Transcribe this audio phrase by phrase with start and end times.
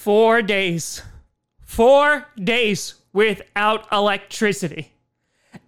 [0.00, 1.02] Four days.
[1.60, 4.92] Four days without electricity.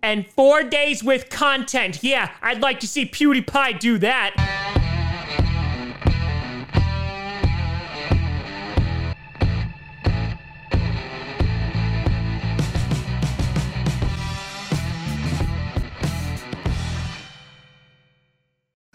[0.03, 2.03] And four days with content.
[2.03, 4.33] Yeah, I'd like to see PewDiePie do that.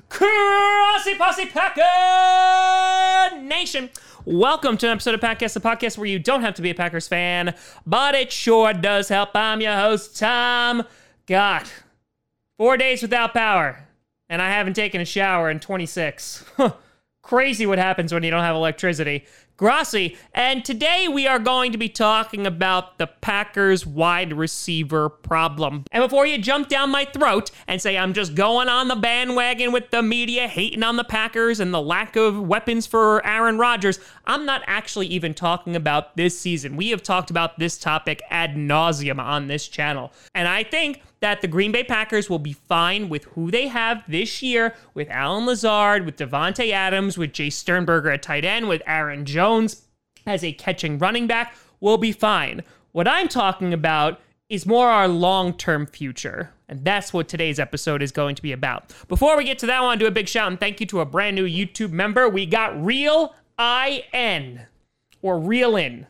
[0.10, 0.67] Grossi
[1.16, 3.90] Posse Posse Packer Nation.
[4.26, 6.76] Welcome to an episode of Packcast, the podcast where you don't have to be a
[6.76, 9.30] Packers fan, but it sure does help.
[9.34, 10.84] I'm your host, Tom.
[11.26, 11.66] God,
[12.58, 13.88] four days without power,
[14.28, 16.44] and I haven't taken a shower in 26.
[17.24, 19.24] Crazy what happens when you don't have electricity.
[19.58, 25.84] Grossi, and today we are going to be talking about the Packers wide receiver problem.
[25.92, 29.72] And before you jump down my throat and say I'm just going on the bandwagon
[29.72, 34.00] with the media hating on the Packers and the lack of weapons for Aaron Rodgers,
[34.26, 36.78] I'm not actually even talking about this season.
[36.78, 40.12] We have talked about this topic ad nauseum on this channel.
[40.36, 44.04] And I think that the Green Bay Packers will be fine with who they have
[44.08, 48.82] this year with Allen Lazard, with Davante Adams, with Jace Sternberger at tight end, with
[48.86, 49.88] Aaron Jones
[50.26, 51.56] as a catching running back.
[51.80, 52.64] We'll be fine.
[52.92, 56.52] What I'm talking about is more our long term future.
[56.70, 58.94] And that's what today's episode is going to be about.
[59.08, 60.86] Before we get to that, I want to do a big shout and thank you
[60.88, 62.28] to a brand new YouTube member.
[62.28, 64.62] We got Real IN
[65.22, 66.08] or Real In.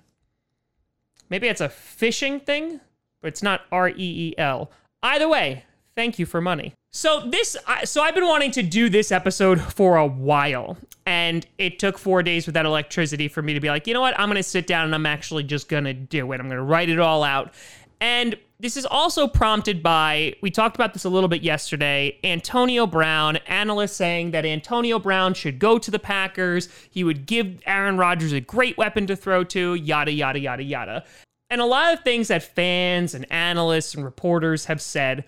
[1.30, 2.80] Maybe it's a fishing thing,
[3.22, 4.72] but it's not R E E L.
[5.04, 5.64] Either way,
[5.96, 6.74] thank you for money.
[6.92, 11.80] So this so I've been wanting to do this episode for a while and it
[11.80, 14.20] took 4 days without electricity for me to be like, "You know what?
[14.20, 16.40] I'm to sit down and I'm actually just to do it.
[16.40, 17.54] I'm to write it all out."
[18.00, 22.88] And this is also prompted by, we talked about this a little bit yesterday, Antonio
[22.88, 26.70] Brown, analysts saying that Antonio Brown should go to the Packers.
[26.90, 31.04] He would give Aaron Rodgers a great weapon to throw to, yada, yada, yada, yada.
[31.50, 35.24] And a lot of things that fans and analysts and reporters have said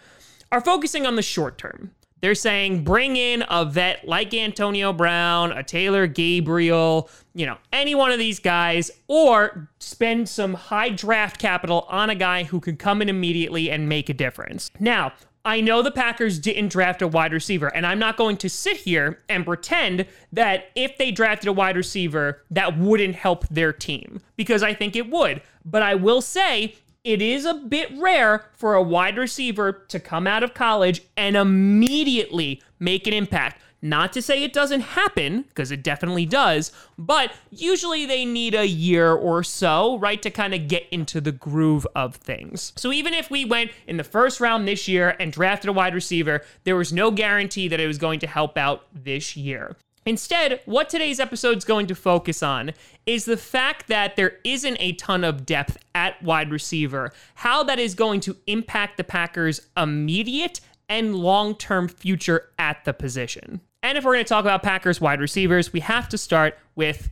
[0.51, 1.91] are focusing on the short term.
[2.21, 7.95] They're saying bring in a vet like Antonio Brown, a Taylor Gabriel, you know, any
[7.95, 12.75] one of these guys, or spend some high draft capital on a guy who can
[12.75, 14.69] come in immediately and make a difference.
[14.79, 15.13] Now,
[15.49, 18.77] I know the Packers didn't draft a wide receiver, and I'm not going to sit
[18.77, 24.21] here and pretend that if they drafted a wide receiver, that wouldn't help their team,
[24.35, 25.41] because I think it would.
[25.65, 30.27] But I will say it is a bit rare for a wide receiver to come
[30.27, 33.59] out of college and immediately make an impact.
[33.81, 38.67] Not to say it doesn't happen, because it definitely does, but usually they need a
[38.67, 42.73] year or so, right, to kind of get into the groove of things.
[42.75, 45.95] So even if we went in the first round this year and drafted a wide
[45.95, 49.77] receiver, there was no guarantee that it was going to help out this year.
[50.05, 52.71] Instead, what today's episode is going to focus on
[53.05, 57.79] is the fact that there isn't a ton of depth at wide receiver, how that
[57.79, 63.61] is going to impact the Packers' immediate and long term future at the position.
[63.81, 67.09] And if we're going to talk about Packers wide receivers, we have to start with,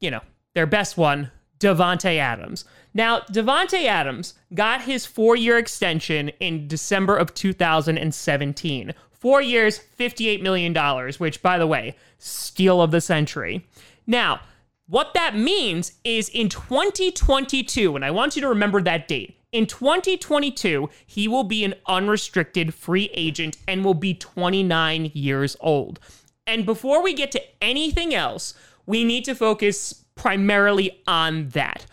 [0.00, 0.20] you know,
[0.54, 2.64] their best one, Davante Adams.
[2.94, 8.94] Now, Davante Adams got his four year extension in December of 2017.
[9.12, 10.74] Four years, $58 million,
[11.18, 13.66] which, by the way, steal of the century.
[14.06, 14.40] Now,
[14.86, 19.39] what that means is in 2022, and I want you to remember that date.
[19.52, 25.98] In 2022, he will be an unrestricted free agent and will be 29 years old.
[26.46, 28.54] And before we get to anything else,
[28.86, 31.86] we need to focus primarily on that.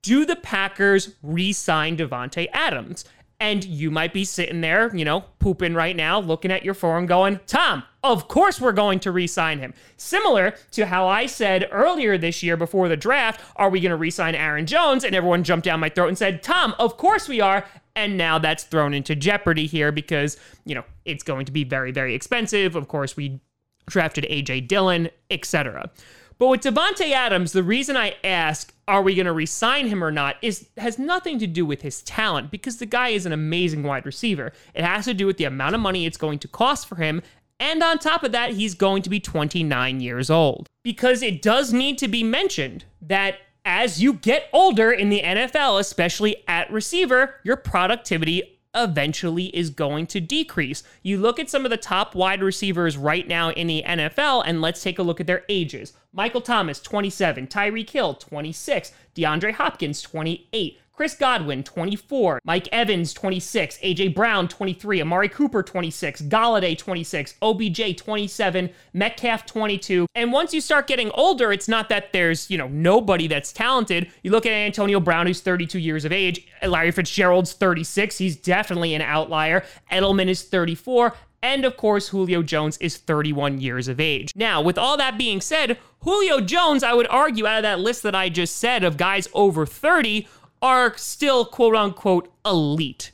[0.00, 3.04] Do the Packers re sign Davante Adams?
[3.42, 7.06] And you might be sitting there, you know, pooping right now, looking at your phone
[7.06, 9.74] going, Tom, of course we're going to re sign him.
[9.96, 13.96] Similar to how I said earlier this year before the draft, are we going to
[13.96, 15.02] re sign Aaron Jones?
[15.02, 17.66] And everyone jumped down my throat and said, Tom, of course we are.
[17.96, 21.90] And now that's thrown into jeopardy here because, you know, it's going to be very,
[21.90, 22.76] very expensive.
[22.76, 23.40] Of course, we
[23.86, 25.90] drafted AJ Dillon, etc.
[26.38, 30.10] But with Davante Adams, the reason I ask, are we going to resign him or
[30.10, 33.82] not, is has nothing to do with his talent because the guy is an amazing
[33.82, 34.52] wide receiver.
[34.74, 37.22] It has to do with the amount of money it's going to cost for him.
[37.58, 40.68] And on top of that, he's going to be 29 years old.
[40.82, 45.80] Because it does need to be mentioned that as you get older in the NFL,
[45.80, 50.82] especially at receiver, your productivity eventually is going to decrease.
[51.02, 54.60] You look at some of the top wide receivers right now in the NFL, and
[54.60, 55.92] let's take a look at their ages.
[56.12, 62.40] Michael Thomas, 27, Tyreek Hill, 26, DeAndre Hopkins, 28, Chris Godwin, 24.
[62.44, 63.78] Mike Evans, 26.
[63.78, 65.00] AJ Brown, 23.
[65.00, 66.22] Amari Cooper, 26.
[66.22, 67.34] Golladay, 26.
[67.40, 68.68] OBJ, 27.
[68.92, 70.06] Metcalf, 22.
[70.14, 74.10] And once you start getting older, it's not that there's, you know, nobody that's talented.
[74.22, 76.46] You look at Antonio Brown, who's 32 years of age.
[76.62, 78.18] Larry Fitzgerald's 36.
[78.18, 79.64] He's definitely an outlier.
[79.90, 81.14] Edelman is 34.
[81.42, 84.30] And of course, Julio Jones is 31 years of age.
[84.36, 88.02] Now, with all that being said, Julio Jones, I would argue, out of that list
[88.04, 90.28] that I just said of guys over 30,
[90.62, 93.10] are still quote unquote elite.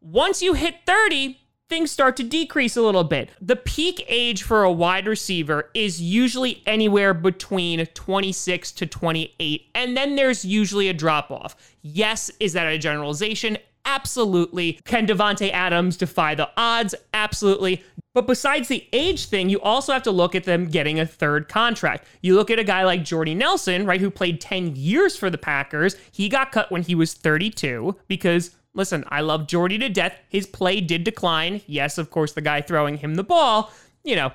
[0.00, 3.30] Once you hit 30, things start to decrease a little bit.
[3.40, 9.96] The peak age for a wide receiver is usually anywhere between 26 to 28, and
[9.96, 11.56] then there's usually a drop off.
[11.82, 13.58] Yes, is that a generalization?
[13.84, 14.80] Absolutely.
[14.84, 16.94] Can Davante Adams defy the odds?
[17.14, 17.82] Absolutely.
[18.18, 21.48] But besides the age thing, you also have to look at them getting a third
[21.48, 22.04] contract.
[22.20, 25.38] You look at a guy like Jordy Nelson, right, who played 10 years for the
[25.38, 25.94] Packers.
[26.10, 30.18] He got cut when he was 32 because listen, I love Jordy to death.
[30.28, 31.60] His play did decline.
[31.68, 33.72] Yes, of course, the guy throwing him the ball,
[34.02, 34.32] you know,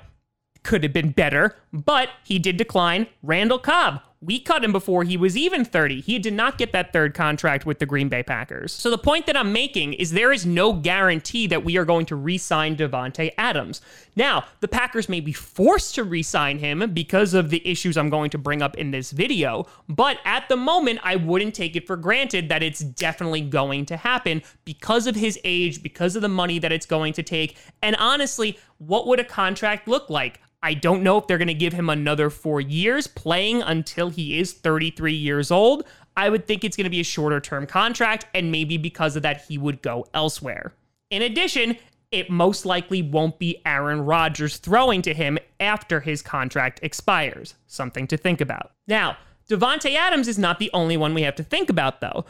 [0.62, 3.06] could have been better, but he did decline.
[3.22, 6.00] Randall Cobb, we cut him before he was even 30.
[6.00, 8.72] He did not get that third contract with the Green Bay Packers.
[8.72, 12.06] So the point that I'm making is there is no guarantee that we are going
[12.06, 13.80] to re-sign Davante Adams.
[14.16, 18.30] Now, the Packers may be forced to re-sign him because of the issues I'm going
[18.30, 21.96] to bring up in this video, but at the moment I wouldn't take it for
[21.96, 26.58] granted that it's definitely going to happen because of his age, because of the money
[26.58, 30.40] that it's going to take, and honestly, what would a contract look like?
[30.64, 34.38] I don't know if they're going to give him another four years playing until he
[34.38, 35.84] is 33 years old.
[36.16, 39.22] I would think it's going to be a shorter term contract, and maybe because of
[39.24, 40.72] that, he would go elsewhere.
[41.10, 41.76] In addition,
[42.10, 47.56] it most likely won't be Aaron Rodgers throwing to him after his contract expires.
[47.66, 48.72] Something to think about.
[48.88, 49.18] Now,
[49.50, 52.24] Davante Adams is not the only one we have to think about, though.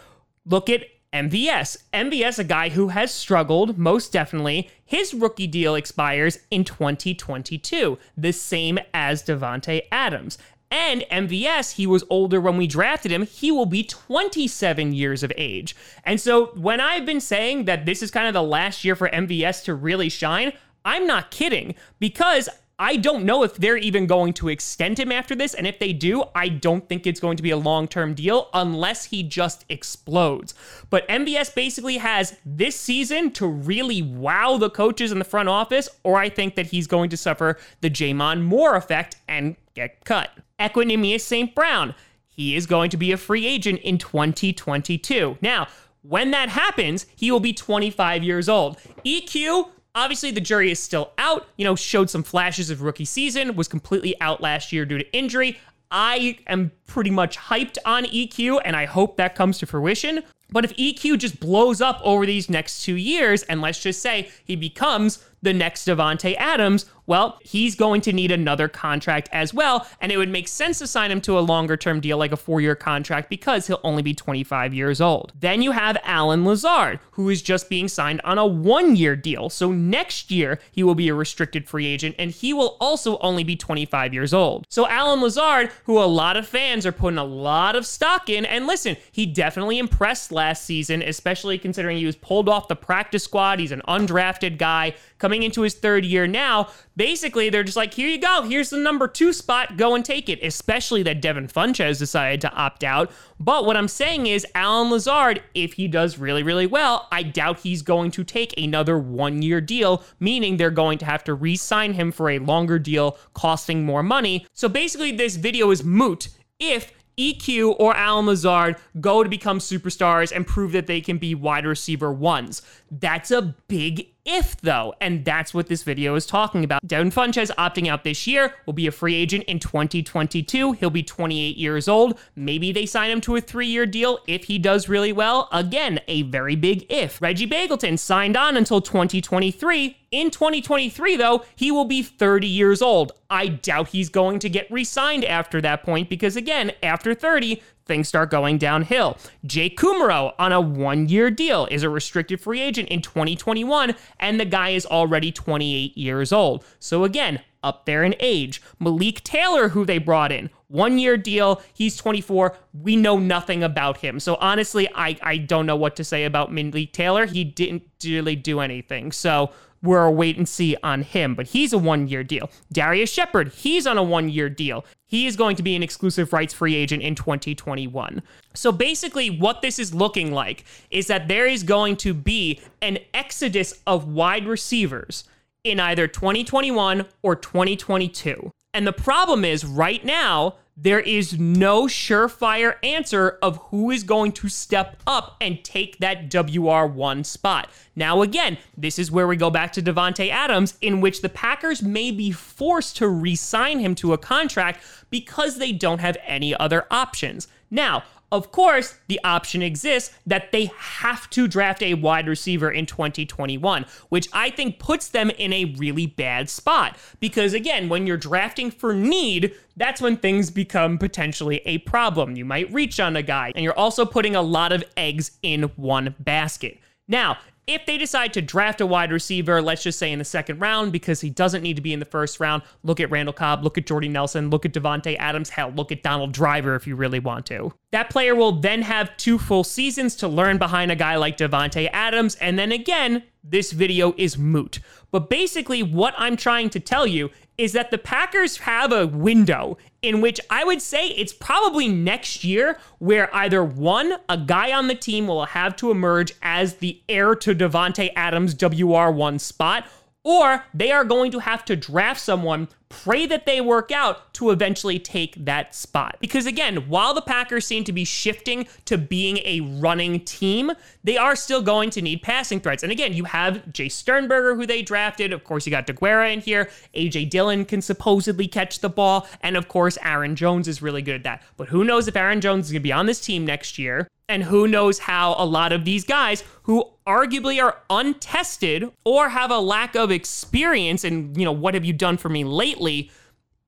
[0.45, 1.77] Look at MVS.
[1.93, 4.69] MVS, a guy who has struggled, most definitely.
[4.85, 10.37] His rookie deal expires in 2022, the same as Davante Adams.
[10.71, 13.27] And MVS, he was older when we drafted him.
[13.27, 15.77] He will be 27 years of age.
[16.03, 19.09] And so when I've been saying that this is kind of the last year for
[19.09, 20.53] MVS to really shine,
[20.85, 25.35] I'm not kidding because I don't know if they're even going to extend him after
[25.35, 25.55] this.
[25.55, 28.49] And if they do, I don't think it's going to be a long term deal
[28.53, 30.55] unless he just explodes.
[30.91, 35.89] But MVS basically has this season to really wow the coaches in the front office,
[36.03, 40.31] or I think that he's going to suffer the J'Mon Moore effect and get cut.
[40.59, 41.55] Equanimeous St.
[41.55, 41.95] Brown.
[42.29, 45.39] He is going to be a free agent in 2022.
[45.41, 45.69] Now,
[46.03, 48.79] when that happens, he will be 25 years old.
[49.07, 51.47] EQ, Obviously, the jury is still out.
[51.57, 55.17] You know, showed some flashes of rookie season, was completely out last year due to
[55.17, 55.59] injury.
[55.91, 60.25] I am pretty much hyped on EQ, and I hope that comes to fruition.
[60.51, 64.31] But if EQ just blows up over these next two years, and let's just say
[64.45, 69.87] he becomes the next Davante Adams, well, he's going to need another contract as well,
[70.01, 72.37] and it would make sense to sign him to a longer term deal like a
[72.37, 75.33] four year contract because he'll only be 25 years old.
[75.39, 79.51] Then you have Allen Lazard, who is just being signed on a one year deal.
[79.51, 83.45] So next year, he will be a restricted free agent, and he will also only
[83.45, 84.67] be 25 years old.
[84.71, 88.47] So Allen Lazard, who a lot of fans are putting a lot of stock in,
[88.47, 93.25] and listen, he definitely impressed last season, especially considering he was pulled off the practice
[93.25, 93.61] squad.
[93.61, 98.09] He's an undrafted guy coming into his third year now basically they're just like, here
[98.09, 100.43] you go, here's the number two spot, go and take it.
[100.43, 103.11] Especially that Devin Funchess decided to opt out.
[103.39, 107.61] But what I'm saying is, Allen Lazard, if he does really, really well, I doubt
[107.61, 111.57] he's going to take another one year deal, meaning they're going to have to re
[111.57, 114.47] sign him for a longer deal, costing more money.
[114.53, 116.29] So basically, this video is moot
[116.59, 121.35] if EQ or Allen Lazard go to become superstars and prove that they can be
[121.35, 122.63] wide receiver ones.
[122.91, 126.87] That's a big if though, and that's what this video is talking about.
[126.87, 130.73] Devin Funchess opting out this year will be a free agent in 2022.
[130.73, 132.19] He'll be 28 years old.
[132.37, 135.49] Maybe they sign him to a three-year deal if he does really well.
[135.53, 137.21] Again, a very big if.
[137.21, 139.97] Reggie Begelton signed on until 2023.
[140.11, 143.13] In 2023, though, he will be 30 years old.
[143.29, 147.61] I doubt he's going to get re signed after that point because, again, after 30,
[147.87, 149.17] things start going downhill.
[149.45, 154.41] Jake Kumerow on a one year deal is a restricted free agent in 2021, and
[154.41, 156.65] the guy is already 28 years old.
[156.79, 158.63] So again, up there in age.
[158.79, 161.63] Malik Taylor, who they brought in, one year deal.
[161.73, 162.57] He's 24.
[162.75, 164.21] We know nothing about him.
[164.21, 167.27] So honestly, I, I don't know what to say about Malik Taylor.
[167.27, 169.11] He didn't really do anything.
[169.11, 169.51] So
[169.85, 172.51] we're a wait and see on him, but he's a one year deal.
[172.73, 174.85] Darrius Shepherd, he's on a one year deal.
[175.07, 178.23] He is going to be an exclusive rights free agent in 2021.
[178.55, 182.99] So basically, what this is looking like is that there is going to be an
[183.13, 185.25] exodus of wide receivers
[185.63, 188.51] in either 2021 or 2022.
[188.73, 194.33] And the problem is, right now, there is no surefire answer of who is going
[194.33, 197.71] to step up and take that WR1 spot.
[197.95, 201.83] Now, again, this is where we go back to Davante Adams, in which the Packers
[201.83, 206.55] may be forced to re sign him to a contract because they don't have any
[206.57, 207.47] other options.
[207.71, 208.03] Now,
[208.35, 213.87] of course, the option exists that they have to draft a wide receiver in 2021,
[214.09, 216.99] which I think puts them in a really bad spot.
[217.21, 222.37] Because again, when you're drafting for need, that's when things become potentially a problem.
[222.37, 225.63] You might reach on a guy, and you're also putting a lot of eggs in
[225.77, 226.79] one basket.
[227.07, 230.61] Now, if they decide to draft a wide receiver, let's just say in the second
[230.61, 233.65] round, because he doesn't need to be in the first round, look at Randall Cobb,
[233.65, 236.97] look at Jordy Nelson, look at Davante Adams, hell, look at Donald Driver if you
[236.97, 237.73] really want to.
[237.93, 241.89] That player will then have two full seasons to learn behind a guy like Davante
[241.93, 244.81] Adams, and then again, this video is moot.
[245.11, 249.77] But basically, what I'm trying to tell you is that the Packers have a window
[250.03, 254.89] in which I would say it's probably next year where either one, a guy on
[254.89, 259.87] the team will have to emerge as the heir to Davante Adams' WR1 spot,
[260.25, 262.69] or they are going to have to draft someone,
[263.03, 266.17] pray that they work out to eventually take that spot.
[266.21, 270.73] Because again, while the Packers seem to be shifting to being a running team,
[271.03, 272.83] they are still going to need passing threats.
[272.83, 275.33] And again, you have Jace Sternberger, who they drafted.
[275.33, 276.71] Of course, you got DeGuara in here.
[276.95, 279.29] AJ Dillon can supposedly catch the ball.
[279.41, 281.43] And of course, Aaron Jones is really good at that.
[281.57, 284.09] But who knows if Aaron Jones is going to be on this team next year?
[284.27, 289.51] And who knows how a lot of these guys who arguably are untested or have
[289.51, 292.84] a lack of experience and, you know, what have you done for me lately?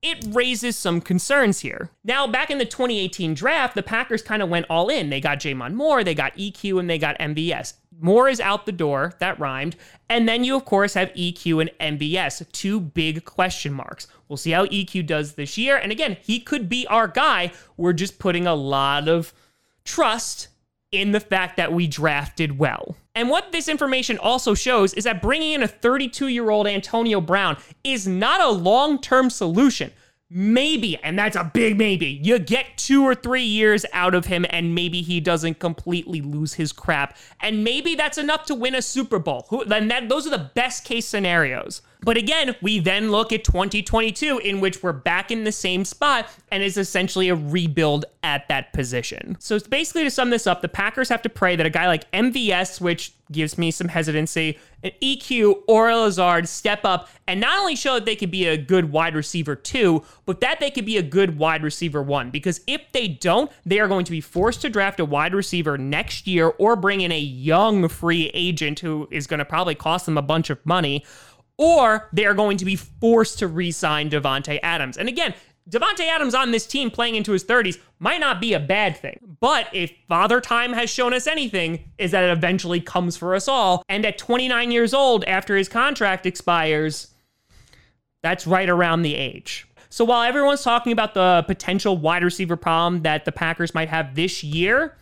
[0.03, 1.91] It raises some concerns here.
[2.05, 5.11] Now, back in the 2018 draft, the Packers kind of went all in.
[5.11, 7.75] They got J'Mon Moore, they got EQ, and they got MVS.
[7.99, 9.75] Moore is out the door, that rhymed.
[10.09, 14.07] And then you, of course, have EQ and MVS, two big question marks.
[14.29, 15.77] We'll see how EQ does this year.
[15.77, 17.53] And again, he could be our guy.
[17.77, 19.33] We're just putting a lot of
[19.85, 20.49] trust
[20.93, 22.97] in the fact that we drafted well.
[23.15, 27.21] And what this information also shows is that bringing in a 32 year old Antonio
[27.21, 29.93] Brown is not a long term solution.
[30.29, 34.45] Maybe, and that's a big maybe, you get two or three years out of him,
[34.51, 37.17] and maybe he doesn't completely lose his crap.
[37.41, 39.47] And maybe that's enough to win a Super Bowl.
[39.69, 41.81] Then that those are the best case scenarios.
[42.07, 46.29] But again, we then look at 2022, in which we're back in the same spot
[46.53, 49.37] and is essentially a rebuild at that position.
[49.41, 51.89] So it's basically, to sum this up, the Packers have to pray that a guy
[51.89, 57.41] like MVS, which gives me some hesitancy, an EQ or a Lazard step up and
[57.41, 60.71] not only show that they could be a good wide receiver two, but that they
[60.71, 62.31] could be a good wide receiver one.
[62.31, 65.77] Because if they don't, they are going to be forced to draft a wide receiver
[65.77, 70.07] next year or bring in a young free agent who is going to probably cost
[70.07, 71.05] them a bunch of money
[71.59, 74.97] or they are going to be forced to re-sign Davante Adams.
[74.97, 75.35] And again,
[75.69, 79.19] Davante Adams on this team playing into his 30s might not be a bad thing.
[79.41, 83.49] But if Father Time has shown us anything, is that it eventually comes for us
[83.49, 83.83] all.
[83.89, 87.09] And at 29 years old, after his contract expires,
[88.23, 89.67] that's right around the age.
[89.89, 94.15] So while everyone's talking about the potential wide receiver problem that the Packers might have
[94.15, 94.97] this year,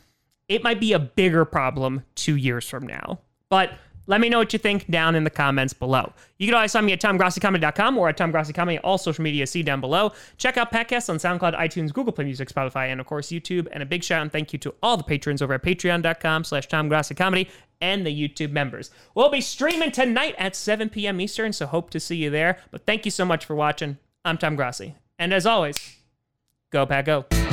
[0.49, 3.19] it might be a bigger problem two years from now.
[3.49, 3.73] But
[4.07, 6.13] let me know what you think down in the comments below.
[6.39, 9.81] You can always find me at TomGrossiComedy.com or at TomGrossiComedy, all social media, see down
[9.81, 10.13] below.
[10.37, 13.67] Check out podcasts on SoundCloud, iTunes, Google Play Music, Spotify, and of course YouTube.
[13.73, 16.45] And a big shout out and thank you to all the patrons over at patreon.com
[16.45, 17.49] slash TomGrossiComedy
[17.81, 18.91] and the YouTube members.
[19.15, 21.21] We'll be streaming tonight at 7 p.m.
[21.21, 22.59] Eastern, so hope to see you there.
[22.71, 23.99] But thank you so much for watching.
[24.25, 24.95] I'm Tom Grossi.
[25.19, 25.97] And as always,
[26.71, 27.44] go Pack Go.